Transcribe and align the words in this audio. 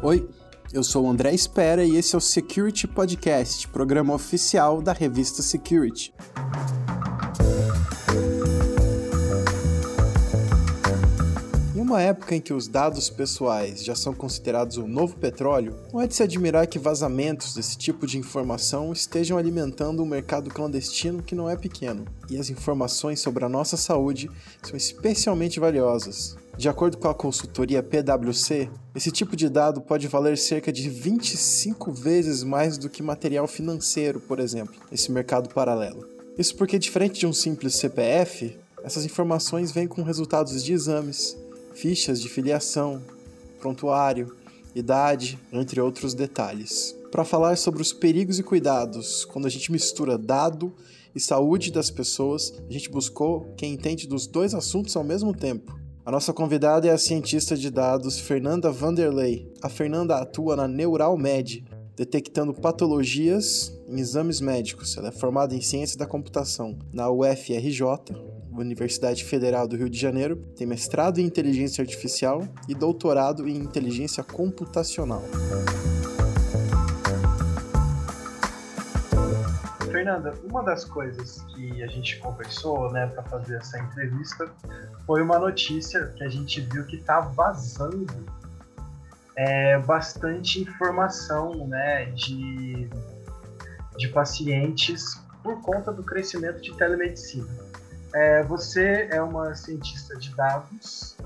Oi, 0.00 0.28
eu 0.72 0.84
sou 0.84 1.06
o 1.06 1.10
André 1.10 1.34
Espera 1.34 1.84
e 1.84 1.96
esse 1.96 2.14
é 2.14 2.18
o 2.18 2.20
Security 2.20 2.86
Podcast, 2.86 3.66
programa 3.66 4.14
oficial 4.14 4.80
da 4.80 4.92
revista 4.92 5.42
Security. 5.42 6.14
Em 11.74 11.80
uma 11.80 12.00
época 12.00 12.36
em 12.36 12.40
que 12.40 12.54
os 12.54 12.68
dados 12.68 13.10
pessoais 13.10 13.84
já 13.84 13.96
são 13.96 14.14
considerados 14.14 14.76
o 14.76 14.86
novo 14.86 15.16
petróleo, 15.16 15.74
não 15.92 16.00
é 16.00 16.06
de 16.06 16.14
se 16.14 16.22
admirar 16.22 16.68
que 16.68 16.78
vazamentos 16.78 17.54
desse 17.54 17.76
tipo 17.76 18.06
de 18.06 18.18
informação 18.18 18.92
estejam 18.92 19.36
alimentando 19.36 20.00
um 20.00 20.06
mercado 20.06 20.48
clandestino 20.48 21.24
que 21.24 21.34
não 21.34 21.50
é 21.50 21.56
pequeno. 21.56 22.04
E 22.30 22.38
as 22.38 22.50
informações 22.50 23.18
sobre 23.18 23.44
a 23.44 23.48
nossa 23.48 23.76
saúde 23.76 24.30
são 24.62 24.76
especialmente 24.76 25.58
valiosas. 25.58 26.36
De 26.58 26.68
acordo 26.68 26.98
com 26.98 27.06
a 27.06 27.14
consultoria 27.14 27.84
PwC, 27.84 28.68
esse 28.92 29.12
tipo 29.12 29.36
de 29.36 29.48
dado 29.48 29.80
pode 29.80 30.08
valer 30.08 30.36
cerca 30.36 30.72
de 30.72 30.90
25 30.90 31.92
vezes 31.92 32.42
mais 32.42 32.76
do 32.76 32.90
que 32.90 33.00
material 33.00 33.46
financeiro, 33.46 34.18
por 34.18 34.40
exemplo, 34.40 34.74
nesse 34.90 35.12
mercado 35.12 35.54
paralelo. 35.54 36.04
Isso 36.36 36.56
porque, 36.56 36.76
diferente 36.76 37.20
de 37.20 37.28
um 37.28 37.32
simples 37.32 37.76
CPF, 37.76 38.58
essas 38.82 39.04
informações 39.04 39.70
vêm 39.70 39.86
com 39.86 40.02
resultados 40.02 40.64
de 40.64 40.72
exames, 40.72 41.38
fichas 41.74 42.20
de 42.20 42.28
filiação, 42.28 43.00
prontuário, 43.60 44.34
idade, 44.74 45.38
entre 45.52 45.80
outros 45.80 46.12
detalhes. 46.12 46.92
Para 47.12 47.24
falar 47.24 47.56
sobre 47.56 47.80
os 47.80 47.92
perigos 47.92 48.40
e 48.40 48.42
cuidados 48.42 49.24
quando 49.24 49.46
a 49.46 49.50
gente 49.50 49.70
mistura 49.70 50.18
dado 50.18 50.74
e 51.14 51.20
saúde 51.20 51.70
das 51.70 51.88
pessoas, 51.88 52.52
a 52.68 52.72
gente 52.72 52.90
buscou 52.90 53.54
quem 53.56 53.74
entende 53.74 54.08
dos 54.08 54.26
dois 54.26 54.54
assuntos 54.54 54.96
ao 54.96 55.04
mesmo 55.04 55.32
tempo. 55.32 55.86
A 56.08 56.10
nossa 56.10 56.32
convidada 56.32 56.88
é 56.88 56.90
a 56.90 56.96
cientista 56.96 57.54
de 57.54 57.70
dados 57.70 58.18
Fernanda 58.18 58.72
Vanderlei. 58.72 59.52
A 59.60 59.68
Fernanda 59.68 60.16
atua 60.16 60.56
na 60.56 60.66
Neural 60.66 61.18
Med, 61.18 61.62
detectando 61.94 62.54
patologias 62.54 63.70
em 63.86 64.00
exames 64.00 64.40
médicos. 64.40 64.96
Ela 64.96 65.08
é 65.08 65.12
formada 65.12 65.54
em 65.54 65.60
Ciência 65.60 65.98
da 65.98 66.06
Computação 66.06 66.78
na 66.94 67.10
UFRJ, 67.10 67.82
Universidade 68.50 69.22
Federal 69.22 69.68
do 69.68 69.76
Rio 69.76 69.90
de 69.90 70.00
Janeiro, 70.00 70.36
tem 70.56 70.66
mestrado 70.66 71.20
em 71.20 71.26
Inteligência 71.26 71.82
Artificial 71.82 72.42
e 72.66 72.74
doutorado 72.74 73.46
em 73.46 73.58
Inteligência 73.58 74.24
Computacional. 74.24 75.22
Fernanda, 80.08 80.32
uma 80.42 80.62
das 80.62 80.86
coisas 80.86 81.42
que 81.54 81.82
a 81.82 81.86
gente 81.86 82.18
conversou, 82.18 82.90
né, 82.90 83.06
para 83.08 83.22
fazer 83.24 83.56
essa 83.56 83.78
entrevista, 83.78 84.50
foi 85.04 85.20
uma 85.20 85.38
notícia 85.38 86.06
que 86.16 86.24
a 86.24 86.28
gente 86.28 86.62
viu 86.62 86.86
que 86.86 86.96
está 86.96 87.20
vazando 87.20 88.06
é, 89.36 89.78
bastante 89.80 90.62
informação, 90.62 91.66
né, 91.66 92.06
de, 92.06 92.88
de 93.98 94.08
pacientes 94.08 95.20
por 95.42 95.60
conta 95.60 95.92
do 95.92 96.02
crescimento 96.02 96.62
de 96.62 96.74
telemedicina. 96.74 97.48
É, 98.14 98.42
você 98.44 99.08
é 99.12 99.20
uma 99.20 99.54
cientista 99.54 100.16
de 100.16 100.34
dados 100.34 101.18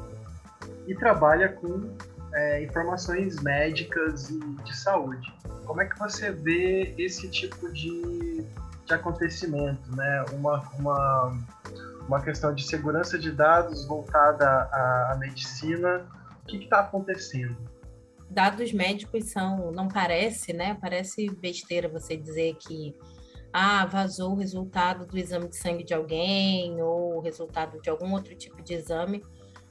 e 0.88 0.94
trabalha 0.97 1.50
com 1.50 1.88
é, 2.34 2.64
informações 2.64 3.41
médicas 3.41 4.28
e 4.28 4.41
de 4.41 4.77
saúde. 4.77 5.33
Como 5.64 5.80
é 5.80 5.86
que 5.86 5.97
você 5.97 6.33
vê 6.33 6.94
esse 6.98 7.28
tipo 7.28 7.72
de, 7.72 8.22
de 8.92 8.94
acontecimento, 8.94 9.94
né? 9.96 10.24
Uma, 10.32 10.60
uma, 10.78 11.44
uma 12.06 12.20
questão 12.20 12.54
de 12.54 12.64
segurança 12.64 13.18
de 13.18 13.32
dados 13.32 13.86
voltada 13.86 14.46
à, 14.46 15.12
à 15.12 15.16
medicina. 15.18 16.06
O 16.42 16.46
que 16.46 16.58
está 16.58 16.80
acontecendo? 16.80 17.56
Dados 18.30 18.72
médicos 18.72 19.30
são, 19.30 19.70
não 19.72 19.88
parece, 19.88 20.52
né? 20.52 20.76
Parece 20.80 21.30
besteira 21.30 21.88
você 21.88 22.16
dizer 22.16 22.56
que 22.56 22.94
ah, 23.52 23.84
vazou 23.86 24.32
o 24.32 24.36
resultado 24.36 25.06
do 25.06 25.19
exame 25.19 25.48
de 25.48 25.56
sangue 25.56 25.84
de 25.84 25.94
alguém 25.94 26.81
ou 26.82 27.16
o 27.16 27.20
resultado 27.20 27.81
de 27.81 27.91
algum 27.91 28.12
outro 28.12 28.34
tipo 28.34 28.62
de 28.62 28.75
exame, 28.75 29.22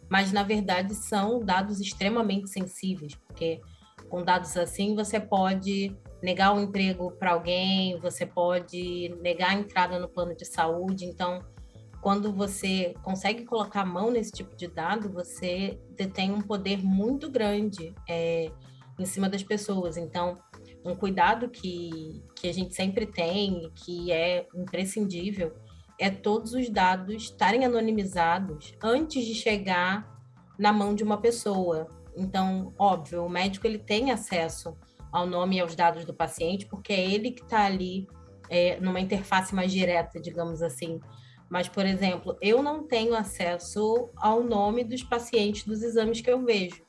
mas 0.07 0.31
na 0.31 0.43
verdade 0.43 0.93
são 0.93 1.39
dados 1.39 1.79
extremamente 1.79 2.49
sensíveis, 2.49 3.15
porque 3.15 3.59
com 4.07 4.23
dados 4.23 4.55
assim 4.55 4.95
você 4.95 5.19
pode 5.19 5.97
negar 6.21 6.53
um 6.53 6.61
emprego 6.61 7.11
para 7.11 7.31
alguém, 7.31 7.99
você 7.99 8.25
pode 8.25 9.09
negar 9.21 9.51
a 9.51 9.53
entrada 9.55 9.99
no 9.99 10.07
plano 10.07 10.35
de 10.35 10.45
saúde, 10.45 11.05
então 11.05 11.43
quando 12.01 12.33
você 12.33 12.95
consegue 13.03 13.45
colocar 13.45 13.81
a 13.81 13.85
mão 13.85 14.09
nesse 14.09 14.31
tipo 14.31 14.55
de 14.55 14.67
dado, 14.67 15.11
você 15.11 15.79
detém 15.95 16.31
um 16.31 16.41
poder 16.41 16.83
muito 16.83 17.29
grande 17.29 17.93
é, 18.09 18.51
em 18.99 19.05
cima 19.05 19.29
das 19.29 19.43
pessoas. 19.43 19.97
Então, 19.97 20.39
um 20.83 20.95
cuidado 20.95 21.47
que, 21.47 22.23
que 22.35 22.49
a 22.49 22.53
gente 22.53 22.73
sempre 22.73 23.05
tem, 23.05 23.71
que 23.75 24.11
é 24.11 24.47
imprescindível, 24.55 25.53
é 25.99 26.09
todos 26.09 26.53
os 26.53 26.67
dados 26.69 27.13
estarem 27.13 27.63
anonimizados 27.63 28.73
antes 28.81 29.23
de 29.23 29.35
chegar 29.35 30.19
na 30.57 30.73
mão 30.73 30.95
de 30.95 31.03
uma 31.03 31.21
pessoa. 31.21 31.87
Então, 32.17 32.73
óbvio, 32.79 33.23
o 33.23 33.29
médico 33.29 33.67
ele 33.67 33.77
tem 33.77 34.11
acesso 34.11 34.75
ao 35.11 35.27
nome 35.27 35.57
e 35.57 35.59
aos 35.59 35.75
dados 35.75 36.05
do 36.05 36.13
paciente, 36.13 36.65
porque 36.65 36.93
é 36.93 37.09
ele 37.09 37.31
que 37.31 37.43
está 37.43 37.65
ali 37.65 38.07
é, 38.49 38.79
numa 38.79 38.99
interface 38.99 39.53
mais 39.53 39.71
direta, 39.71 40.19
digamos 40.19 40.61
assim. 40.61 40.99
Mas, 41.49 41.67
por 41.67 41.85
exemplo, 41.85 42.37
eu 42.41 42.63
não 42.63 42.87
tenho 42.87 43.13
acesso 43.13 44.09
ao 44.15 44.41
nome 44.41 44.83
dos 44.83 45.03
pacientes 45.03 45.65
dos 45.65 45.81
exames 45.81 46.21
que 46.21 46.31
eu 46.31 46.43
vejo. 46.45 46.81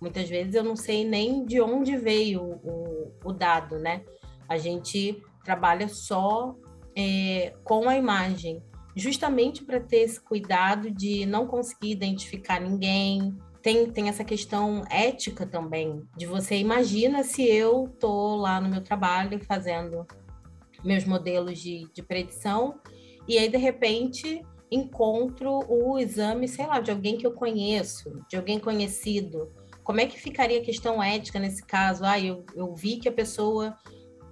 Muitas 0.00 0.28
vezes 0.28 0.54
eu 0.54 0.64
não 0.64 0.76
sei 0.76 1.04
nem 1.04 1.44
de 1.44 1.60
onde 1.60 1.96
veio 1.96 2.42
o, 2.42 3.12
o 3.24 3.32
dado, 3.32 3.78
né? 3.78 4.02
A 4.48 4.58
gente 4.58 5.22
trabalha 5.44 5.88
só 5.88 6.54
é, 6.96 7.54
com 7.64 7.88
a 7.88 7.96
imagem, 7.96 8.62
justamente 8.96 9.64
para 9.64 9.80
ter 9.80 9.98
esse 9.98 10.20
cuidado 10.20 10.90
de 10.90 11.24
não 11.26 11.46
conseguir 11.46 11.92
identificar 11.92 12.60
ninguém. 12.60 13.36
Tem, 13.62 13.90
tem 13.90 14.08
essa 14.08 14.24
questão 14.24 14.84
ética 14.90 15.46
também, 15.46 16.02
de 16.16 16.24
você 16.26 16.56
imagina 16.56 17.22
se 17.22 17.42
eu 17.42 17.88
tô 17.98 18.36
lá 18.36 18.60
no 18.60 18.70
meu 18.70 18.80
trabalho 18.80 19.38
fazendo 19.44 20.06
meus 20.82 21.04
modelos 21.04 21.58
de, 21.58 21.86
de 21.92 22.02
predição 22.02 22.80
e 23.28 23.36
aí 23.36 23.48
de 23.50 23.58
repente 23.58 24.42
encontro 24.70 25.60
o 25.68 25.98
exame, 25.98 26.48
sei 26.48 26.66
lá, 26.66 26.80
de 26.80 26.90
alguém 26.90 27.18
que 27.18 27.26
eu 27.26 27.32
conheço, 27.32 28.22
de 28.28 28.36
alguém 28.36 28.58
conhecido. 28.58 29.52
Como 29.82 30.00
é 30.00 30.06
que 30.06 30.18
ficaria 30.18 30.60
a 30.60 30.64
questão 30.64 31.02
ética 31.02 31.38
nesse 31.38 31.64
caso? 31.64 32.04
Ah, 32.04 32.18
eu, 32.18 32.44
eu 32.54 32.72
vi 32.74 32.96
que 32.96 33.08
a 33.08 33.12
pessoa 33.12 33.76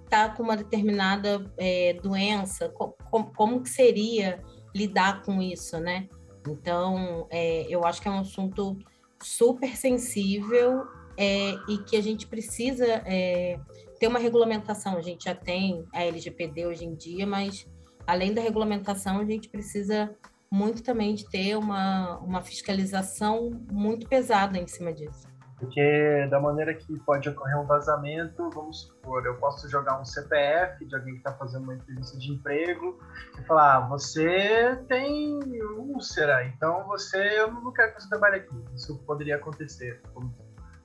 está 0.05 0.29
com 0.29 0.41
uma 0.41 0.55
determinada 0.55 1.45
é, 1.57 1.93
doença, 2.01 2.69
como, 2.69 3.31
como 3.35 3.61
que 3.61 3.69
seria 3.69 4.41
lidar 4.73 5.21
com 5.23 5.41
isso, 5.41 5.77
né? 5.79 6.07
Então, 6.47 7.27
é, 7.29 7.65
eu 7.69 7.85
acho 7.85 8.01
que 8.01 8.07
é 8.07 8.11
um 8.11 8.19
assunto 8.19 8.77
super 9.21 9.75
sensível 9.75 10.85
é, 11.17 11.51
e 11.67 11.77
que 11.85 11.97
a 11.97 12.01
gente 12.01 12.27
precisa 12.27 12.85
é, 13.05 13.59
ter 13.99 14.07
uma 14.07 14.19
regulamentação. 14.19 14.97
A 14.97 15.01
gente 15.01 15.25
já 15.25 15.35
tem 15.35 15.85
a 15.93 16.03
LGPD 16.03 16.65
hoje 16.65 16.85
em 16.85 16.95
dia, 16.95 17.27
mas 17.27 17.67
além 18.07 18.33
da 18.33 18.41
regulamentação, 18.41 19.19
a 19.19 19.25
gente 19.25 19.49
precisa 19.49 20.15
muito 20.51 20.81
também 20.81 21.13
de 21.13 21.29
ter 21.29 21.55
uma, 21.55 22.17
uma 22.19 22.41
fiscalização 22.41 23.51
muito 23.71 24.07
pesada 24.07 24.57
em 24.57 24.67
cima 24.67 24.91
disso. 24.91 25.27
Porque 25.59 26.25
da 26.31 26.39
maneira 26.39 26.73
que 26.73 26.97
pode 26.99 27.27
ocorrer 27.27 27.59
um 27.59 27.65
vazamento, 27.65 28.49
vamos 28.49 28.83
supor, 28.83 29.25
eu 29.25 29.35
posso 29.35 29.69
jogar 29.69 29.99
um 29.99 30.05
CPF 30.05 30.85
de 30.85 30.95
alguém 30.95 31.13
que 31.13 31.19
está 31.19 31.33
fazendo 31.33 31.63
uma 31.63 31.75
entrevista 31.75 32.17
de 32.17 32.31
emprego 32.31 32.97
e 33.37 33.43
falar, 33.43 33.75
ah, 33.75 33.79
você 33.81 34.77
tem 34.87 35.37
úlcera, 35.77 36.47
então 36.47 36.87
você, 36.87 37.41
eu 37.41 37.51
não 37.51 37.73
quero 37.73 37.93
que 37.93 38.01
você 38.01 38.09
trabalhe 38.09 38.37
aqui. 38.37 38.55
Isso 38.73 38.97
poderia 38.99 39.35
acontecer, 39.35 40.01
vamos, 40.13 40.31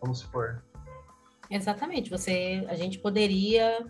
vamos 0.01 0.19
supor. 0.19 0.61
Exatamente, 1.49 2.11
você, 2.11 2.67
a 2.69 2.75
gente 2.75 2.99
poderia, 2.99 3.87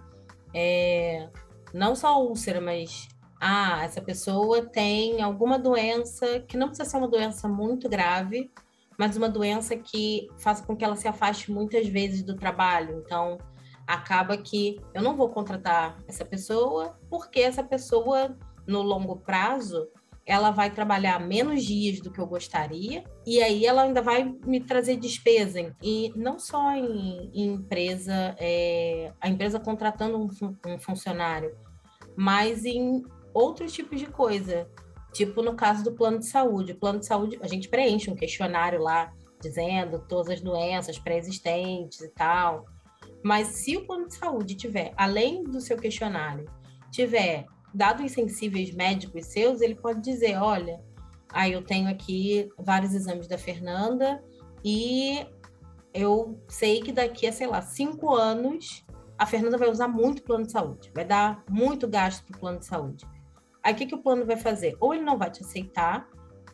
é, 0.52 1.30
não 1.72 1.96
só 1.96 2.22
úlcera, 2.22 2.60
mas 2.60 3.08
ah, 3.40 3.82
essa 3.84 4.02
pessoa 4.02 4.66
tem 4.66 5.22
alguma 5.22 5.58
doença 5.58 6.40
que 6.40 6.58
não 6.58 6.68
precisa 6.68 6.88
ser 6.88 6.98
uma 6.98 7.08
doença 7.08 7.48
muito 7.48 7.88
grave, 7.88 8.50
mas 8.98 9.16
uma 9.16 9.28
doença 9.28 9.76
que 9.76 10.28
faça 10.38 10.64
com 10.64 10.76
que 10.76 10.84
ela 10.84 10.96
se 10.96 11.08
afaste 11.08 11.50
muitas 11.50 11.86
vezes 11.86 12.22
do 12.22 12.36
trabalho. 12.36 13.02
Então, 13.04 13.38
acaba 13.86 14.36
que 14.36 14.80
eu 14.94 15.02
não 15.02 15.16
vou 15.16 15.28
contratar 15.28 15.98
essa 16.08 16.24
pessoa, 16.24 16.98
porque 17.10 17.40
essa 17.40 17.62
pessoa, 17.62 18.36
no 18.66 18.82
longo 18.82 19.16
prazo, 19.16 19.88
ela 20.26 20.50
vai 20.50 20.70
trabalhar 20.70 21.20
menos 21.20 21.62
dias 21.62 22.00
do 22.00 22.10
que 22.10 22.18
eu 22.18 22.26
gostaria, 22.26 23.04
e 23.26 23.42
aí 23.42 23.66
ela 23.66 23.82
ainda 23.82 24.00
vai 24.00 24.24
me 24.46 24.58
trazer 24.60 24.96
despesa. 24.96 25.74
E 25.82 26.12
não 26.16 26.38
só 26.38 26.72
em, 26.72 27.30
em 27.34 27.52
empresa, 27.52 28.34
é, 28.38 29.12
a 29.20 29.28
empresa 29.28 29.60
contratando 29.60 30.18
um, 30.18 30.28
um 30.66 30.78
funcionário, 30.78 31.54
mas 32.16 32.64
em 32.64 33.02
outros 33.34 33.72
tipos 33.72 33.98
de 33.98 34.06
coisa. 34.06 34.66
Tipo 35.14 35.42
no 35.42 35.54
caso 35.54 35.84
do 35.84 35.92
plano 35.92 36.18
de 36.18 36.26
saúde. 36.26 36.72
O 36.72 36.76
plano 36.76 36.98
de 36.98 37.06
saúde, 37.06 37.38
a 37.40 37.46
gente 37.46 37.68
preenche 37.68 38.10
um 38.10 38.16
questionário 38.16 38.82
lá 38.82 39.12
dizendo 39.40 40.00
todas 40.08 40.30
as 40.30 40.40
doenças 40.40 40.98
pré-existentes 40.98 42.00
e 42.00 42.08
tal. 42.08 42.64
Mas 43.22 43.48
se 43.48 43.76
o 43.76 43.86
plano 43.86 44.08
de 44.08 44.16
saúde 44.16 44.54
tiver, 44.54 44.92
além 44.96 45.44
do 45.44 45.60
seu 45.60 45.76
questionário, 45.76 46.44
tiver 46.90 47.46
dados 47.72 48.12
sensíveis 48.12 48.74
médicos 48.74 49.26
seus, 49.26 49.60
ele 49.60 49.74
pode 49.74 50.00
dizer, 50.00 50.36
olha, 50.36 50.80
aí 51.32 51.52
eu 51.52 51.62
tenho 51.62 51.88
aqui 51.88 52.48
vários 52.58 52.92
exames 52.92 53.26
da 53.26 53.38
Fernanda 53.38 54.22
e 54.64 55.26
eu 55.92 56.38
sei 56.48 56.80
que 56.80 56.92
daqui 56.92 57.26
a, 57.26 57.32
sei 57.32 57.46
lá, 57.46 57.62
cinco 57.62 58.14
anos, 58.14 58.84
a 59.16 59.26
Fernanda 59.26 59.56
vai 59.56 59.70
usar 59.70 59.88
muito 59.88 60.22
plano 60.22 60.44
de 60.44 60.52
saúde, 60.52 60.90
vai 60.94 61.04
dar 61.04 61.44
muito 61.48 61.86
gasto 61.86 62.24
para 62.26 62.36
o 62.36 62.40
plano 62.40 62.58
de 62.58 62.66
saúde. 62.66 63.06
Aí 63.64 63.72
o 63.72 63.76
que, 63.76 63.86
que 63.86 63.94
o 63.94 64.02
plano 64.02 64.26
vai 64.26 64.36
fazer? 64.36 64.76
Ou 64.78 64.92
ele 64.92 65.02
não 65.02 65.16
vai 65.16 65.30
te 65.30 65.42
aceitar, 65.42 66.06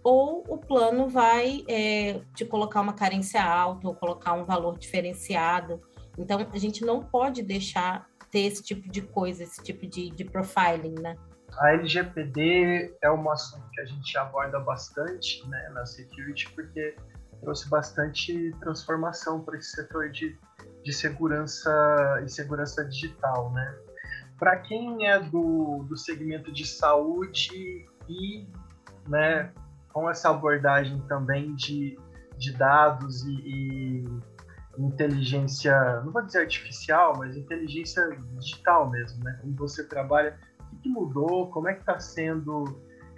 ou 0.03 0.45
o 0.49 0.57
plano 0.57 1.09
vai 1.09 1.65
é, 1.69 2.21
te 2.35 2.45
colocar 2.45 2.81
uma 2.81 2.93
carência 2.93 3.43
alta, 3.43 3.89
ou 3.89 3.95
colocar 3.95 4.33
um 4.35 4.45
valor 4.45 4.79
diferenciado. 4.79 5.81
Então, 6.17 6.39
a 6.53 6.59
gente 6.59 6.85
não 6.85 7.03
pode 7.03 7.43
deixar 7.43 8.07
ter 8.31 8.41
esse 8.41 8.63
tipo 8.63 8.89
de 8.89 9.03
coisa, 9.03 9.43
esse 9.43 9.63
tipo 9.63 9.87
de, 9.87 10.11
de 10.11 10.25
profiling, 10.25 10.95
né? 11.01 11.17
A 11.59 11.73
LGPD 11.73 12.97
é 13.03 13.11
um 13.11 13.29
assunto 13.29 13.69
que 13.73 13.81
a 13.81 13.85
gente 13.85 14.17
aborda 14.17 14.61
bastante 14.61 15.47
né, 15.49 15.69
na 15.75 15.85
security, 15.85 16.49
porque 16.55 16.95
trouxe 17.41 17.69
bastante 17.69 18.55
transformação 18.61 19.43
para 19.43 19.59
esse 19.59 19.71
setor 19.73 20.11
de, 20.11 20.39
de 20.85 20.93
segurança 20.93 22.23
e 22.25 22.29
segurança 22.29 22.85
digital, 22.85 23.53
né? 23.53 23.79
Para 24.41 24.57
quem 24.57 25.07
é 25.07 25.21
do, 25.21 25.85
do 25.85 25.97
segmento 25.99 26.51
de 26.51 26.67
saúde 26.67 27.87
e 28.09 28.49
né, 29.07 29.53
com 29.93 30.09
essa 30.09 30.31
abordagem 30.31 30.99
também 31.07 31.55
de, 31.55 31.99
de 32.39 32.53
dados 32.55 33.23
e, 33.25 33.35
e 33.35 34.05
inteligência, 34.79 36.01
não 36.05 36.11
vou 36.11 36.23
dizer 36.23 36.41
artificial, 36.41 37.15
mas 37.19 37.37
inteligência 37.37 38.03
digital 38.39 38.89
mesmo, 38.91 39.23
né? 39.23 39.39
Como 39.43 39.55
você 39.57 39.87
trabalha, 39.87 40.39
o 40.73 40.77
que, 40.77 40.89
mudou? 40.89 41.51
Como 41.51 41.69
é 41.69 41.75
que 41.75 41.81
está 41.81 41.99
sendo 41.99 42.65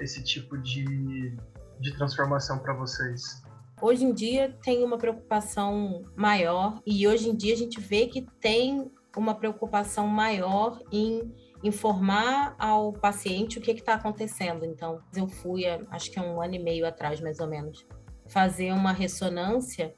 esse 0.00 0.25
tipo 0.25 0.58
de, 0.58 1.36
de 1.78 1.96
transformação 1.96 2.58
para 2.58 2.75
vocês? 2.75 3.44
Hoje 3.80 4.04
em 4.04 4.12
dia 4.12 4.56
tem 4.62 4.84
uma 4.84 4.98
preocupação 4.98 6.04
maior 6.16 6.80
e 6.84 7.06
hoje 7.06 7.28
em 7.28 7.36
dia 7.36 7.54
a 7.54 7.56
gente 7.56 7.80
vê 7.80 8.06
que 8.06 8.22
tem 8.40 8.90
uma 9.17 9.35
preocupação 9.35 10.06
maior 10.06 10.81
em 10.91 11.35
informar 11.62 12.55
ao 12.59 12.93
paciente 12.93 13.59
o 13.59 13.62
que 13.62 13.70
está 13.70 13.94
acontecendo. 13.94 14.64
Então, 14.64 15.00
eu 15.14 15.26
fui, 15.26 15.64
acho 15.91 16.11
que 16.11 16.19
é 16.19 16.23
um 16.23 16.41
ano 16.43 16.55
e 16.55 16.59
meio 16.59 16.87
atrás, 16.87 17.20
mais 17.20 17.38
ou 17.38 17.47
menos, 17.47 17.87
fazer 18.26 18.73
uma 18.73 18.93
ressonância 18.93 19.94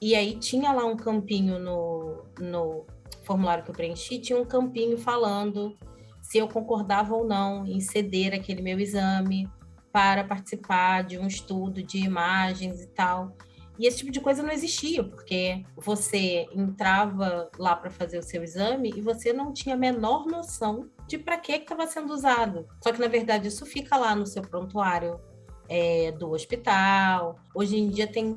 e 0.00 0.14
aí 0.14 0.38
tinha 0.38 0.72
lá 0.72 0.84
um 0.84 0.96
campinho 0.96 1.58
no, 1.58 2.24
no 2.38 2.86
formulário 3.24 3.64
que 3.64 3.70
eu 3.70 3.74
preenchi, 3.74 4.20
tinha 4.20 4.38
um 4.38 4.44
campinho 4.44 4.96
falando 4.96 5.76
se 6.22 6.38
eu 6.38 6.48
concordava 6.48 7.14
ou 7.14 7.26
não 7.26 7.66
em 7.66 7.80
ceder 7.80 8.32
aquele 8.32 8.62
meu 8.62 8.78
exame 8.78 9.48
para 9.92 10.22
participar 10.22 11.02
de 11.02 11.18
um 11.18 11.26
estudo 11.26 11.82
de 11.82 11.98
imagens 11.98 12.82
e 12.82 12.86
tal. 12.88 13.36
E 13.78 13.86
esse 13.86 13.98
tipo 13.98 14.10
de 14.10 14.20
coisa 14.20 14.42
não 14.42 14.50
existia, 14.50 15.04
porque 15.04 15.64
você 15.76 16.46
entrava 16.52 17.48
lá 17.56 17.76
para 17.76 17.90
fazer 17.90 18.18
o 18.18 18.22
seu 18.22 18.42
exame 18.42 18.92
e 18.96 19.00
você 19.00 19.32
não 19.32 19.52
tinha 19.52 19.76
a 19.76 19.78
menor 19.78 20.26
noção 20.26 20.90
de 21.06 21.16
para 21.16 21.38
que 21.38 21.52
estava 21.52 21.86
sendo 21.86 22.12
usado. 22.12 22.66
Só 22.82 22.92
que, 22.92 23.00
na 23.00 23.06
verdade, 23.06 23.46
isso 23.46 23.64
fica 23.64 23.96
lá 23.96 24.16
no 24.16 24.26
seu 24.26 24.42
prontuário 24.42 25.20
é, 25.68 26.10
do 26.12 26.32
hospital. 26.32 27.38
Hoje 27.54 27.76
em 27.76 27.88
dia 27.88 28.06
tem 28.08 28.36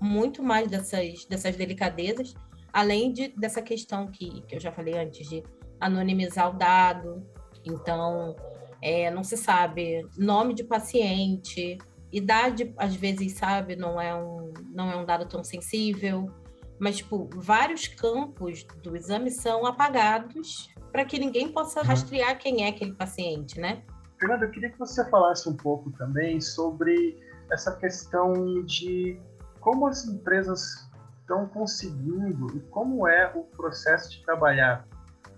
muito 0.00 0.42
mais 0.44 0.70
dessas, 0.70 1.24
dessas 1.24 1.56
delicadezas, 1.56 2.34
além 2.72 3.12
de, 3.12 3.28
dessa 3.28 3.60
questão 3.60 4.06
que, 4.06 4.42
que 4.42 4.54
eu 4.54 4.60
já 4.60 4.70
falei 4.70 4.94
antes, 4.94 5.28
de 5.28 5.42
anonimizar 5.80 6.50
o 6.50 6.56
dado. 6.56 7.26
Então, 7.64 8.36
é, 8.80 9.10
não 9.10 9.24
se 9.24 9.36
sabe 9.36 10.06
nome 10.16 10.54
de 10.54 10.62
paciente, 10.62 11.78
idade, 12.12 12.74
às 12.76 12.94
vezes, 12.94 13.32
sabe, 13.34 13.74
não 13.74 14.00
é 14.00 14.14
um, 14.14 14.52
não 14.70 14.90
é 14.90 14.96
um 14.96 15.04
dado 15.04 15.26
tão 15.26 15.42
sensível, 15.42 16.30
mas, 16.78 16.98
tipo, 16.98 17.28
vários 17.34 17.88
campos 17.88 18.64
do 18.82 18.96
exame 18.96 19.30
são 19.30 19.64
apagados 19.64 20.68
para 20.90 21.04
que 21.04 21.18
ninguém 21.18 21.48
possa 21.48 21.80
uhum. 21.80 21.86
rastrear 21.86 22.38
quem 22.38 22.64
é 22.64 22.68
aquele 22.68 22.92
paciente, 22.92 23.58
né? 23.58 23.82
Fernanda, 24.18 24.44
eu 24.44 24.50
queria 24.50 24.70
que 24.70 24.78
você 24.78 25.08
falasse 25.08 25.48
um 25.48 25.56
pouco 25.56 25.90
também 25.92 26.40
sobre 26.40 27.18
essa 27.50 27.74
questão 27.76 28.62
de 28.64 29.20
como 29.60 29.86
as 29.86 30.04
empresas 30.04 30.90
estão 31.20 31.46
conseguindo 31.46 32.46
e 32.56 32.60
como 32.70 33.06
é 33.08 33.32
o 33.34 33.42
processo 33.44 34.10
de 34.10 34.24
trabalhar 34.24 34.86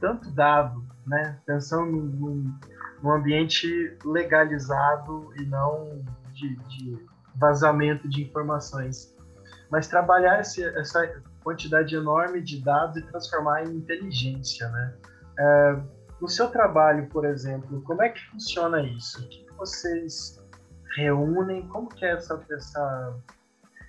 tanto 0.01 0.31
dado, 0.33 0.85
né, 1.07 1.39
pensando 1.47 1.93
num, 1.93 2.53
num 3.03 3.11
ambiente 3.11 3.97
legalizado 4.05 5.33
e 5.37 5.47
não 5.47 6.05
de, 6.35 6.57
de, 6.57 7.07
vazamento 7.37 8.09
de 8.09 8.23
informações, 8.23 9.13
mas 9.71 9.89
trabalhar 9.89 10.41
esse, 10.41 10.63
essa 10.63 11.21
quantidade 11.43 11.95
enorme 11.95 12.41
de 12.41 12.63
dados 12.63 12.97
e 12.97 13.03
transformar 13.03 13.65
em 13.65 13.77
inteligência, 13.77 14.69
né? 14.69 14.95
É, 15.37 15.77
no 16.21 16.29
seu 16.29 16.49
trabalho, 16.49 17.09
por 17.09 17.25
exemplo, 17.25 17.83
como 17.83 18.03
é 18.03 18.09
que 18.09 18.21
funciona 18.31 18.81
isso? 18.83 19.21
O 19.21 19.29
que 19.29 19.47
vocês 19.59 20.41
reúnem? 20.97 21.67
Como 21.69 21.89
que 21.89 22.05
é 22.05 22.13
essa, 22.13 22.41
essa 22.51 23.17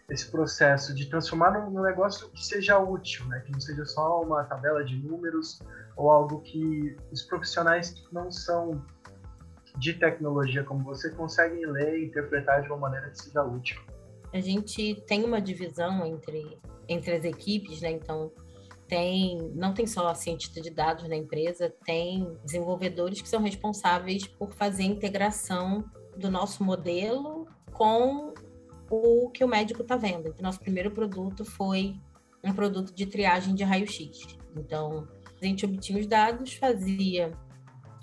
esse 0.10 0.30
processo 0.30 0.94
de 0.94 1.10
transformar 1.10 1.52
num 1.52 1.82
negócio 1.82 2.30
que 2.30 2.46
seja 2.46 2.78
útil, 2.78 3.26
né? 3.28 3.40
que 3.40 3.52
não 3.52 3.60
seja 3.60 3.86
só 3.86 4.22
uma 4.22 4.44
tabela 4.44 4.84
de 4.84 4.96
números 4.98 5.60
ou 5.96 6.12
algo 6.12 6.42
que 6.42 6.96
os 7.12 7.24
profissionais 7.24 7.90
que 7.90 8.14
não 8.14 8.32
são 8.32 8.84
de 9.78 9.94
tecnologia 9.94 10.64
como 10.64 10.84
você 10.84 11.10
conseguem 11.12 11.66
ler 11.66 12.00
e 12.00 12.06
interpretar 12.06 12.62
de 12.62 12.68
uma 12.68 12.78
maneira 12.78 13.10
que 13.10 13.22
seja 13.22 13.44
útil. 13.44 13.82
A 14.34 14.40
gente 14.40 14.96
tem 15.08 15.24
uma 15.24 15.42
divisão 15.42 16.06
entre, 16.06 16.58
entre 16.88 17.14
as 17.14 17.24
equipes, 17.24 17.82
né? 17.82 17.92
Então, 17.92 18.32
tem 18.88 19.52
não 19.56 19.74
tem 19.74 19.88
só 19.88 20.14
cientista 20.14 20.62
de 20.62 20.70
dados 20.70 21.08
na 21.08 21.16
empresa, 21.16 21.74
tem 21.86 22.38
desenvolvedores 22.44 23.22
que 23.22 23.28
são 23.28 23.42
responsáveis 23.42 24.28
por 24.28 24.54
fazer 24.54 24.84
a 24.84 24.88
integração 24.88 25.84
do 26.16 26.30
nosso 26.30 26.64
modelo 26.64 27.48
com 27.74 28.34
o 28.90 29.30
que 29.32 29.44
o 29.44 29.48
médico 29.48 29.82
está 29.82 29.98
vendo. 29.98 30.28
Então, 30.28 30.44
nosso 30.44 30.60
primeiro 30.60 30.92
produto 30.92 31.44
foi 31.44 31.96
um 32.44 32.54
produto 32.54 32.94
de 32.94 33.06
triagem 33.06 33.56
de 33.56 33.64
raio-x. 33.64 34.38
Então, 34.56 35.08
a 35.42 35.46
gente 35.46 35.66
obtinha 35.66 36.00
os 36.00 36.06
dados, 36.06 36.54
fazia 36.54 37.32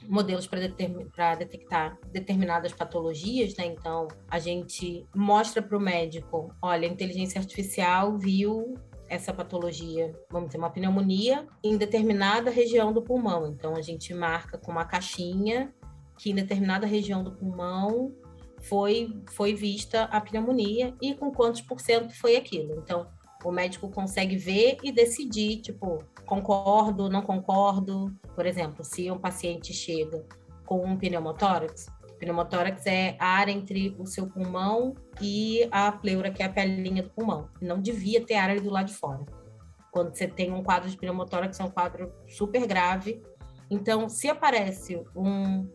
modelos 0.08 0.46
para 0.46 0.60
determin 0.60 1.08
detectar 1.38 1.98
determinadas 2.10 2.72
patologias, 2.72 3.56
né? 3.56 3.66
Então, 3.66 4.08
a 4.28 4.38
gente 4.38 5.06
mostra 5.14 5.62
para 5.62 5.76
o 5.76 5.80
médico, 5.80 6.54
olha, 6.60 6.88
a 6.88 6.90
inteligência 6.90 7.40
artificial 7.40 8.18
viu 8.18 8.74
essa 9.08 9.32
patologia, 9.32 10.14
vamos 10.30 10.50
ter 10.50 10.56
uma 10.56 10.70
pneumonia 10.70 11.46
em 11.62 11.76
determinada 11.76 12.50
região 12.50 12.92
do 12.92 13.02
pulmão. 13.02 13.46
Então, 13.46 13.76
a 13.76 13.82
gente 13.82 14.14
marca 14.14 14.56
com 14.56 14.72
uma 14.72 14.86
caixinha 14.86 15.72
que 16.18 16.30
em 16.30 16.34
determinada 16.34 16.86
região 16.86 17.22
do 17.22 17.32
pulmão 17.32 18.14
foi, 18.62 19.20
foi 19.32 19.54
vista 19.54 20.04
a 20.04 20.20
pneumonia 20.20 20.94
e 21.00 21.14
com 21.14 21.30
quantos 21.30 21.60
por 21.60 21.80
cento 21.80 22.14
foi 22.14 22.36
aquilo. 22.36 22.74
Então, 22.78 23.06
o 23.44 23.50
médico 23.50 23.90
consegue 23.90 24.36
ver 24.36 24.78
e 24.82 24.92
decidir, 24.92 25.60
tipo, 25.60 25.98
concordo, 26.40 27.10
não 27.10 27.20
concordo. 27.20 28.10
Por 28.34 28.46
exemplo, 28.46 28.82
se 28.82 29.10
um 29.10 29.18
paciente 29.18 29.74
chega 29.74 30.24
com 30.64 30.82
um 30.82 30.96
pneumotórax, 30.96 31.86
pneumotórax 32.18 32.86
é 32.86 33.16
a 33.18 33.26
área 33.26 33.52
entre 33.52 33.94
o 33.98 34.06
seu 34.06 34.26
pulmão 34.26 34.94
e 35.20 35.68
a 35.70 35.92
pleura, 35.92 36.30
que 36.30 36.42
é 36.42 36.46
a 36.46 36.48
pelinha 36.48 37.02
do 37.02 37.10
pulmão. 37.10 37.50
Não 37.60 37.80
devia 37.80 38.24
ter 38.24 38.36
área 38.36 38.58
do 38.60 38.70
lado 38.70 38.86
de 38.86 38.94
fora. 38.94 39.26
Quando 39.90 40.14
você 40.14 40.26
tem 40.26 40.50
um 40.50 40.62
quadro 40.62 40.88
de 40.88 40.96
pneumotórax, 40.96 41.60
é 41.60 41.64
um 41.64 41.70
quadro 41.70 42.10
super 42.26 42.66
grave. 42.66 43.20
Então, 43.70 44.08
se 44.08 44.30
aparece 44.30 45.04
um 45.14 45.68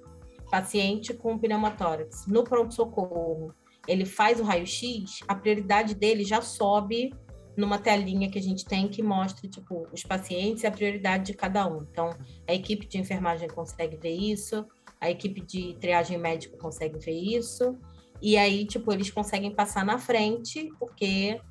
paciente 0.50 1.14
com 1.14 1.38
pneumotórax 1.38 2.26
no 2.26 2.44
pronto-socorro, 2.44 3.54
ele 3.88 4.06
faz 4.06 4.40
o 4.40 4.44
raio-x, 4.44 5.20
a 5.28 5.36
prioridade 5.36 5.94
dele 5.94 6.24
já 6.24 6.42
sobe 6.42 7.14
numa 7.58 7.80
telinha 7.80 8.30
que 8.30 8.38
a 8.38 8.42
gente 8.42 8.64
tem 8.64 8.88
que 8.88 9.02
mostra, 9.02 9.50
tipo, 9.50 9.88
os 9.92 10.04
pacientes 10.04 10.64
e 10.64 10.68
a 10.68 10.72
prioridade 10.72 11.26
de 11.26 11.34
cada 11.34 11.68
um. 11.68 11.82
Então, 11.92 12.12
a 12.48 12.54
equipe 12.54 12.86
de 12.86 13.00
enfermagem 13.00 13.50
consegue 13.50 13.98
ver 13.98 14.16
isso, 14.16 14.66
a 15.02 15.10
equipe 15.10 15.42
de 15.42 15.76
triagem 15.82 16.20
médica 16.20 16.56
consegue 16.58 17.00
ver 17.00 17.20
isso, 17.20 17.76
e 18.22 18.38
aí, 18.38 18.66
tipo, 18.66 18.94
eles 18.94 19.10
conseguem 19.10 19.54
passar 19.54 19.84
na 19.84 19.98
frente, 19.98 20.70
porque 20.80 21.42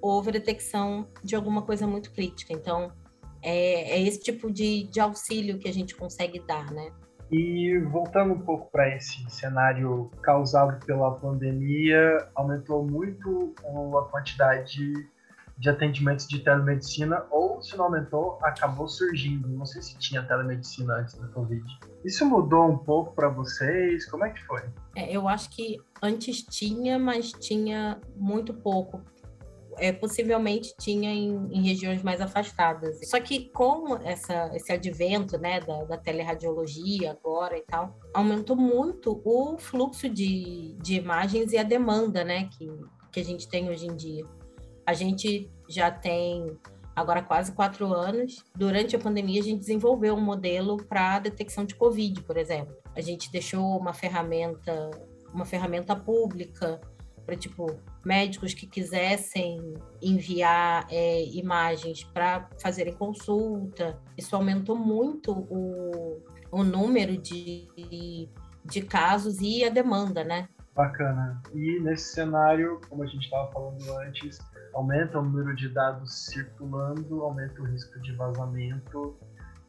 houve 0.00 0.30
detecção 0.30 1.08
de 1.22 1.34
alguma 1.34 1.62
coisa 1.62 1.86
muito 1.86 2.12
crítica. 2.12 2.52
Então, 2.52 2.92
é, 3.42 3.96
é 3.96 4.02
esse 4.02 4.20
tipo 4.20 4.50
de, 4.50 4.84
de 4.84 5.00
auxílio 5.00 5.58
que 5.58 5.68
a 5.68 5.74
gente 5.74 5.94
consegue 5.94 6.40
dar, 6.40 6.70
né? 6.72 6.90
E 7.30 7.78
voltando 7.90 8.32
um 8.32 8.40
pouco 8.40 8.70
para 8.70 8.96
esse 8.96 9.28
cenário 9.30 10.10
causado 10.22 10.84
pela 10.86 11.14
pandemia, 11.14 12.26
aumentou 12.34 12.86
muito 12.86 13.52
a 13.98 14.02
quantidade 14.10 14.92
de 15.58 15.68
atendimentos 15.68 16.26
de 16.28 16.38
telemedicina, 16.38 17.24
ou 17.30 17.60
se 17.60 17.76
não 17.76 17.86
aumentou, 17.86 18.38
acabou 18.42 18.88
surgindo. 18.88 19.48
Não 19.48 19.66
sei 19.66 19.82
se 19.82 19.98
tinha 19.98 20.22
telemedicina 20.22 20.94
antes 20.94 21.14
da 21.14 21.26
Covid. 21.28 21.64
Isso 22.04 22.24
mudou 22.24 22.68
um 22.68 22.78
pouco 22.78 23.12
para 23.14 23.28
vocês? 23.28 24.08
Como 24.08 24.24
é 24.24 24.30
que 24.30 24.44
foi? 24.46 24.62
É, 24.96 25.10
eu 25.12 25.28
acho 25.28 25.50
que 25.50 25.78
antes 26.00 26.42
tinha, 26.42 26.98
mas 26.98 27.32
tinha 27.32 28.00
muito 28.16 28.54
pouco 28.54 29.02
é, 29.78 29.92
possivelmente 29.92 30.74
tinha 30.78 31.10
em, 31.10 31.48
em, 31.52 31.62
regiões 31.62 32.02
mais 32.02 32.20
afastadas. 32.20 32.98
Só 33.08 33.20
que 33.20 33.48
com 33.50 33.96
essa, 33.98 34.50
esse 34.54 34.72
advento 34.72 35.38
né, 35.38 35.60
da, 35.60 35.84
da 35.84 35.96
teleradiologia 35.96 37.12
agora 37.12 37.56
e 37.56 37.62
tal, 37.62 37.96
aumentou 38.12 38.56
muito 38.56 39.20
o 39.24 39.56
fluxo 39.56 40.08
de, 40.08 40.76
de 40.82 40.96
imagens 40.96 41.52
e 41.52 41.58
a 41.58 41.62
demanda 41.62 42.24
né, 42.24 42.48
que, 42.56 42.68
que 43.12 43.20
a 43.20 43.24
gente 43.24 43.48
tem 43.48 43.70
hoje 43.70 43.86
em 43.86 43.94
dia. 43.94 44.24
A 44.88 44.94
gente 44.94 45.50
já 45.68 45.90
tem 45.90 46.56
agora 46.96 47.22
quase 47.22 47.52
quatro 47.52 47.92
anos. 47.92 48.42
Durante 48.56 48.96
a 48.96 48.98
pandemia, 48.98 49.38
a 49.38 49.44
gente 49.44 49.58
desenvolveu 49.58 50.14
um 50.14 50.20
modelo 50.20 50.78
para 50.78 51.18
detecção 51.18 51.66
de 51.66 51.74
Covid, 51.74 52.22
por 52.22 52.38
exemplo. 52.38 52.74
A 52.96 53.02
gente 53.02 53.30
deixou 53.30 53.78
uma 53.78 53.92
ferramenta, 53.92 54.90
uma 55.30 55.44
ferramenta 55.44 55.94
pública 55.94 56.80
para 57.26 57.36
tipo 57.36 57.66
médicos 58.02 58.54
que 58.54 58.66
quisessem 58.66 59.74
enviar 60.00 60.86
é, 60.90 61.22
imagens 61.34 62.02
para 62.04 62.48
fazerem 62.58 62.94
consulta. 62.94 64.00
Isso 64.16 64.34
aumentou 64.34 64.74
muito 64.74 65.32
o, 65.32 66.22
o 66.50 66.64
número 66.64 67.18
de, 67.18 68.26
de 68.64 68.80
casos 68.80 69.38
e 69.42 69.62
a 69.66 69.68
demanda, 69.68 70.24
né? 70.24 70.48
Bacana. 70.74 71.42
E 71.52 71.78
nesse 71.80 72.14
cenário, 72.14 72.80
como 72.88 73.02
a 73.02 73.06
gente 73.06 73.24
estava 73.24 73.50
falando 73.50 73.82
antes, 73.98 74.38
aumenta 74.78 75.18
o 75.18 75.22
número 75.22 75.54
de 75.56 75.68
dados 75.68 76.26
circulando, 76.26 77.22
aumenta 77.22 77.60
o 77.60 77.64
risco 77.64 78.00
de 78.00 78.14
vazamento 78.14 79.16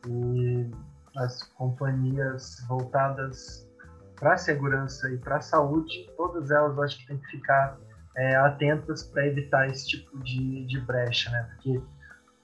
e 0.08 0.70
as 1.18 1.42
companhias 1.58 2.64
voltadas 2.68 3.68
para 4.16 4.34
a 4.34 4.38
segurança 4.38 5.12
e 5.12 5.18
para 5.18 5.38
a 5.38 5.42
saúde, 5.42 6.08
todas 6.16 6.52
elas 6.52 6.78
acho 6.78 7.00
que 7.00 7.08
tem 7.08 7.18
que 7.18 7.28
ficar 7.28 7.78
é, 8.16 8.36
atentas 8.36 9.04
para 9.04 9.26
evitar 9.26 9.68
esse 9.68 9.88
tipo 9.88 10.20
de, 10.20 10.66
de 10.68 10.80
brecha, 10.82 11.32
né? 11.32 11.50
Porque 11.54 11.82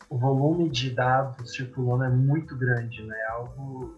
o 0.10 0.17
volume 0.17 0.69
de 0.69 0.89
dados 0.89 1.51
circulando 1.51 2.05
é 2.05 2.10
muito 2.10 2.57
grande, 2.57 3.03
né? 3.03 3.15
É 3.15 3.27
algo 3.27 3.95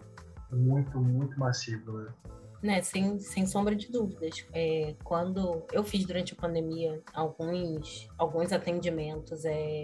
muito, 0.52 1.00
muito 1.00 1.38
massivo, 1.38 1.92
né? 1.92 2.08
Né, 2.60 2.82
sem, 2.82 3.20
sem 3.20 3.46
sombra 3.46 3.76
de 3.76 3.88
dúvidas. 3.88 4.44
É, 4.52 4.96
quando 5.04 5.64
eu 5.72 5.84
fiz 5.84 6.04
durante 6.04 6.32
a 6.32 6.36
pandemia 6.36 7.00
alguns, 7.14 8.08
alguns 8.18 8.52
atendimentos 8.52 9.44
é, 9.44 9.82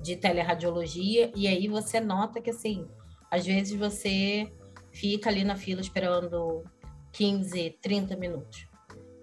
de 0.00 0.16
teleradiologia, 0.16 1.30
e 1.36 1.46
aí 1.46 1.68
você 1.68 2.00
nota 2.00 2.40
que, 2.40 2.50
assim, 2.50 2.88
às 3.30 3.46
vezes 3.46 3.78
você 3.78 4.52
fica 4.90 5.30
ali 5.30 5.44
na 5.44 5.54
fila 5.54 5.80
esperando 5.80 6.64
15, 7.12 7.78
30 7.80 8.16
minutos. 8.16 8.66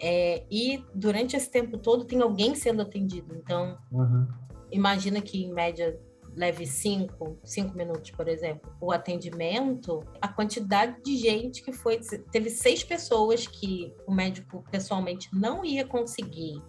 É, 0.02 0.46
e 0.50 0.84
durante 0.96 1.36
esse 1.36 1.52
tempo 1.52 1.78
todo 1.78 2.06
tem 2.06 2.22
alguém 2.22 2.56
sendo 2.56 2.82
atendido. 2.82 3.36
Então, 3.36 3.78
uhum. 3.92 4.28
imagina 4.72 5.22
que 5.22 5.44
em 5.44 5.54
média 5.54 6.00
leve 6.36 6.66
cinco, 6.66 7.38
cinco 7.44 7.76
minutos, 7.76 8.12
por 8.12 8.28
exemplo, 8.28 8.72
o 8.80 8.92
atendimento, 8.92 10.04
a 10.22 10.28
quantidade 10.28 11.02
de 11.04 11.18
gente 11.18 11.62
que 11.62 11.72
foi. 11.72 12.00
Teve 12.32 12.50
seis 12.50 12.84
pessoas 12.84 13.48
que 13.48 13.94
o 14.08 14.14
médico 14.14 14.64
pessoalmente 14.72 15.30
não 15.34 15.64
ia 15.66 15.86
conseguir 15.86 16.62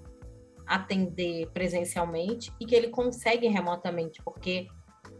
atender 0.67 1.49
presencialmente 1.51 2.53
e 2.61 2.67
que 2.67 2.75
ele 2.75 2.89
consegue 2.89 3.49
remotamente, 3.49 4.23
porque 4.23 4.69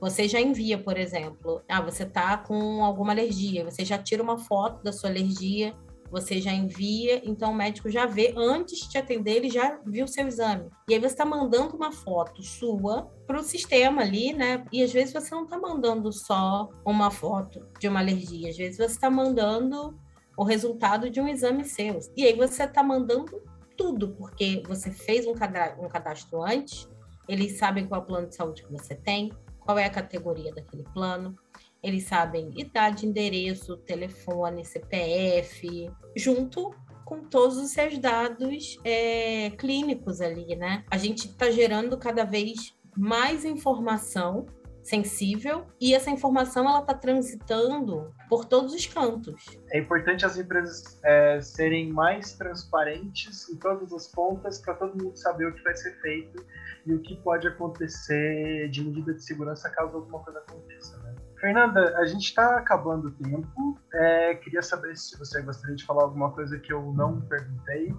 você 0.01 0.27
já 0.27 0.41
envia, 0.41 0.79
por 0.79 0.97
exemplo, 0.97 1.63
ah, 1.69 1.81
você 1.81 2.07
tá 2.07 2.39
com 2.39 2.85
alguma 2.85 3.13
alergia, 3.13 3.65
você 3.65 3.85
já 3.85 3.99
tira 3.99 4.23
uma 4.23 4.39
foto 4.39 4.83
da 4.83 4.93
sua 4.93 5.11
alergia 5.11 5.75
você 6.11 6.41
já 6.41 6.53
envia, 6.53 7.23
então 7.25 7.53
o 7.53 7.55
médico 7.55 7.89
já 7.89 8.05
vê, 8.07 8.35
antes 8.37 8.81
de 8.81 8.91
te 8.91 8.99
atender, 8.99 9.37
ele 9.37 9.51
já 9.51 9.81
viu 9.87 10.05
o 10.05 10.09
seu 10.09 10.27
exame. 10.27 10.69
E 10.89 10.95
aí 10.95 11.01
você 11.01 11.07
está 11.07 11.25
mandando 11.25 11.77
uma 11.77 11.93
foto 11.93 12.43
sua 12.43 13.11
para 13.27 13.39
o 13.39 13.43
sistema 13.43 14.03
ali, 14.03 14.33
né? 14.33 14.65
E 14.73 14.83
às 14.83 14.93
vezes 14.93 15.13
você 15.13 15.35
não 15.35 15.45
está 15.45 15.59
mandando 15.59 16.13
só 16.13 16.69
uma 16.85 17.11
foto 17.11 17.65
de 17.79 17.89
uma 17.89 18.01
alergia, 18.01 18.51
às 18.51 18.57
vezes 18.57 18.77
você 18.77 18.85
está 18.85 19.11
mandando 19.11 19.99
o 20.37 20.45
resultado 20.45 21.11
de 21.11 21.21
um 21.21 21.29
exame 21.29 21.65
seu. 21.65 21.99
E 22.17 22.25
aí 22.25 22.35
você 22.35 22.65
está 22.65 22.83
mandando 22.83 23.43
tudo, 23.77 24.11
porque 24.17 24.63
você 24.67 24.91
fez 24.91 25.27
um 25.27 25.35
cadastro, 25.35 25.85
um 25.85 25.89
cadastro 25.89 26.43
antes, 26.43 26.89
eles 27.29 27.59
sabem 27.59 27.87
qual 27.87 28.01
é 28.01 28.05
o 28.05 28.07
plano 28.07 28.29
de 28.29 28.35
saúde 28.35 28.65
que 28.65 28.73
você 28.73 28.95
tem, 28.95 29.33
qual 29.61 29.79
é 29.79 29.85
a 29.85 29.91
categoria 29.91 30.53
daquele 30.53 30.83
plano, 30.93 31.37
eles 31.83 32.05
sabem 32.05 32.53
idade, 32.57 33.07
endereço, 33.07 33.77
telefone, 33.79 34.65
CPF, 34.65 35.91
junto 36.17 36.75
com 37.05 37.25
todos 37.25 37.57
os 37.57 37.71
seus 37.71 37.99
dados 37.99 38.79
é, 38.85 39.51
clínicos 39.51 40.21
ali, 40.21 40.55
né? 40.55 40.85
A 40.91 40.97
gente 40.97 41.27
está 41.27 41.51
gerando 41.51 41.99
cada 41.99 42.25
vez 42.25 42.75
mais 42.97 43.45
informação 43.45 44.47
sensível 44.83 45.67
e 45.81 45.95
essa 45.95 46.11
informação 46.11 46.69
ela 46.69 46.81
está 46.81 46.95
transitando 46.95 48.13
por 48.29 48.45
todos 48.45 48.73
os 48.75 48.87
cantos. 48.87 49.45
É 49.73 49.79
importante 49.79 50.25
as 50.25 50.39
empresas 50.39 50.99
é, 51.05 51.41
serem 51.41 51.93
mais 51.93 52.33
transparentes 52.35 53.49
em 53.51 53.57
todas 53.57 53.93
as 53.93 54.09
pontas 54.09 54.61
para 54.61 54.75
todo 54.75 55.03
mundo 55.03 55.17
saber 55.17 55.47
o 55.47 55.55
que 55.55 55.63
vai 55.63 55.75
ser 55.75 56.01
feito 56.01 56.45
e 56.87 56.95
o 56.95 57.03
que 57.03 57.17
pode 57.23 57.47
acontecer 57.47 58.69
de 58.71 58.85
medida 58.85 59.15
de 59.15 59.23
segurança 59.23 59.69
caso 59.71 59.97
alguma 59.97 60.21
coisa 60.21 60.39
aconteça. 60.41 60.97
Né? 60.99 61.15
Fernanda, 61.41 61.97
a 61.97 62.05
gente 62.05 62.25
está 62.25 62.57
acabando 62.59 63.09
o 63.09 63.11
tempo. 63.13 63.79
É, 63.95 64.35
queria 64.35 64.63
saber 64.63 64.95
se 64.97 65.19
você 65.19 65.41
gostaria 65.41 65.75
de 65.75 65.85
falar 65.85 66.03
alguma 66.03 66.31
coisa 66.33 66.59
que 66.59 66.73
eu 66.73 66.93
não 66.93 67.21
perguntei. 67.23 67.95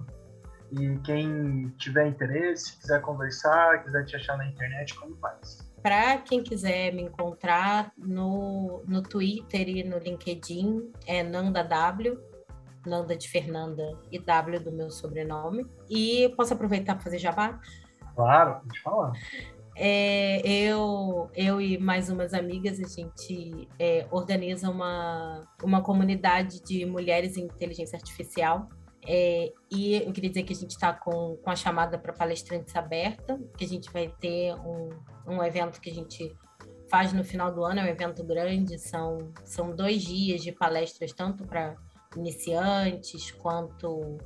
E 0.71 0.97
quem 0.99 1.69
tiver 1.77 2.07
interesse, 2.07 2.79
quiser 2.79 3.01
conversar, 3.01 3.83
quiser 3.83 4.05
te 4.05 4.15
achar 4.15 4.37
na 4.37 4.47
internet, 4.47 4.95
como 4.95 5.17
faz? 5.17 5.69
Para 5.81 6.19
quem 6.19 6.43
quiser 6.43 6.93
me 6.93 7.01
encontrar 7.01 7.91
no, 7.97 8.83
no 8.87 9.01
Twitter 9.01 9.67
e 9.67 9.83
no 9.83 9.97
LinkedIn, 9.97 10.93
é 11.07 11.23
Nanda 11.23 11.63
W, 11.63 12.17
Nanda 12.85 13.17
de 13.17 13.27
Fernanda 13.27 13.99
e 14.11 14.19
W 14.19 14.59
do 14.59 14.71
meu 14.71 14.91
sobrenome. 14.91 15.65
E 15.89 16.29
posso 16.37 16.53
aproveitar 16.53 16.93
para 16.93 17.03
fazer 17.03 17.17
jabá? 17.17 17.59
Claro, 18.15 18.61
pode 18.61 18.79
falar. 18.81 19.13
É, 19.75 20.41
eu, 20.45 21.29
eu 21.33 21.61
e 21.61 21.77
mais 21.77 22.09
umas 22.09 22.33
amigas, 22.33 22.79
a 22.79 22.87
gente 22.87 23.67
é, 23.79 24.05
organiza 24.11 24.69
uma, 24.69 25.47
uma 25.63 25.81
comunidade 25.81 26.61
de 26.61 26.85
mulheres 26.85 27.37
em 27.37 27.43
inteligência 27.43 27.97
artificial. 27.97 28.67
É, 29.07 29.51
e 29.71 29.95
eu 29.95 30.11
queria 30.11 30.29
dizer 30.29 30.43
que 30.43 30.53
a 30.53 30.55
gente 30.55 30.71
está 30.71 30.93
com, 30.93 31.37
com 31.37 31.49
a 31.49 31.55
chamada 31.55 31.97
para 31.97 32.13
palestrantes 32.13 32.75
aberta, 32.75 33.39
que 33.57 33.65
a 33.65 33.67
gente 33.67 33.91
vai 33.91 34.13
ter 34.19 34.53
um, 34.55 34.89
um 35.25 35.43
evento 35.43 35.81
que 35.81 35.89
a 35.89 35.93
gente 35.93 36.35
faz 36.89 37.13
no 37.13 37.23
final 37.23 37.51
do 37.51 37.63
ano, 37.63 37.79
é 37.79 37.83
um 37.83 37.87
evento 37.87 38.23
grande, 38.23 38.77
são, 38.77 39.31
são 39.45 39.73
dois 39.73 40.03
dias 40.03 40.43
de 40.43 40.51
palestras, 40.51 41.13
tanto 41.13 41.45
para 41.45 41.75
iniciantes 42.17 43.31
quanto, 43.31 44.17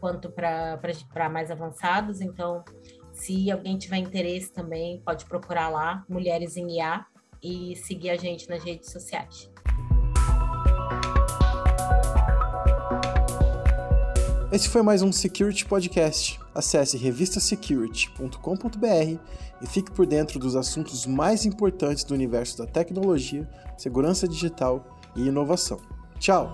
quanto 0.00 0.28
para 0.30 1.28
mais 1.30 1.50
avançados. 1.50 2.20
Então, 2.20 2.64
se 3.14 3.50
alguém 3.50 3.78
tiver 3.78 3.98
interesse 3.98 4.52
também, 4.52 5.00
pode 5.04 5.24
procurar 5.24 5.70
lá, 5.70 6.04
Mulheres 6.08 6.56
em 6.56 6.78
IA, 6.78 7.06
e 7.42 7.76
seguir 7.76 8.10
a 8.10 8.16
gente 8.16 8.48
nas 8.48 8.62
redes 8.62 8.90
sociais. 8.90 9.50
Esse 14.52 14.68
foi 14.68 14.82
mais 14.82 15.02
um 15.02 15.10
Security 15.10 15.66
Podcast. 15.66 16.38
Acesse 16.54 16.96
revistasecurity.com.br 16.96 19.18
e 19.60 19.66
fique 19.66 19.90
por 19.90 20.06
dentro 20.06 20.38
dos 20.38 20.54
assuntos 20.54 21.06
mais 21.06 21.44
importantes 21.44 22.04
do 22.04 22.14
universo 22.14 22.58
da 22.58 22.66
tecnologia, 22.66 23.48
segurança 23.76 24.28
digital 24.28 25.00
e 25.16 25.26
inovação. 25.26 25.80
Tchau! 26.18 26.50